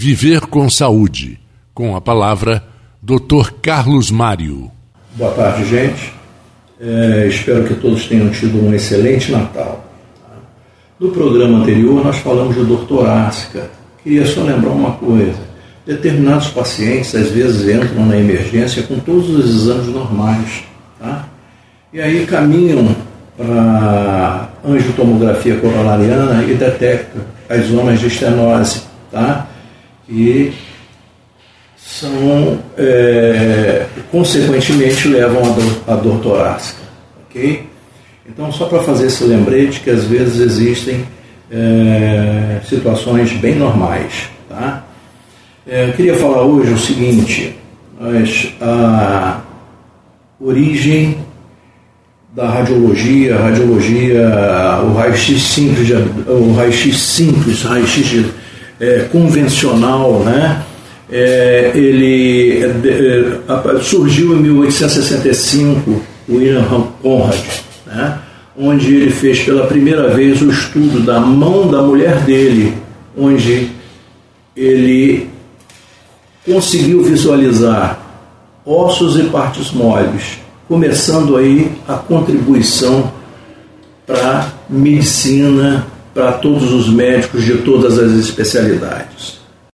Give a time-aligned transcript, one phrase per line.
[0.00, 1.40] Viver com Saúde,
[1.74, 2.62] com a palavra
[3.02, 3.50] Dr.
[3.60, 4.70] Carlos Mário.
[5.16, 6.12] Boa tarde, gente.
[6.80, 9.84] É, espero que todos tenham tido um excelente Natal.
[11.00, 13.68] No programa anterior, nós falamos de dor torácica.
[14.04, 15.40] Queria só lembrar uma coisa:
[15.84, 20.62] determinados pacientes às vezes entram na emergência com todos os exames normais,
[21.00, 21.28] tá?
[21.92, 22.94] e aí caminham
[23.36, 29.48] para angiotomografia coronariana e detectam as zonas de estenose, tá?
[30.08, 30.52] E
[31.76, 36.82] são, é, consequentemente, levam a dor, dor torácica.
[37.28, 37.66] ok?
[38.28, 41.04] Então, só para fazer esse lembrete que às vezes existem
[41.50, 44.28] é, situações bem normais.
[44.48, 44.84] Tá?
[45.66, 47.56] É, eu queria falar hoje o seguinte:
[48.60, 49.40] a
[50.40, 51.18] origem
[52.34, 54.28] da radiologia, radiologia,
[54.84, 55.88] o raio-x simples,
[56.26, 58.26] o raio-x simples, raio-x
[58.80, 60.62] é, convencional, né?
[61.10, 66.64] É, ele é, surgiu em 1865, William
[67.02, 67.38] Conrad,
[67.86, 68.18] né?
[68.58, 72.74] onde ele fez pela primeira vez o estudo da mão da mulher dele,
[73.16, 73.70] onde
[74.54, 75.30] ele
[76.44, 78.00] conseguiu visualizar
[78.66, 83.12] ossos e partes moles, começando aí a contribuição
[84.06, 85.86] para medicina,
[86.18, 89.37] para todos os médicos de todas as especialidades.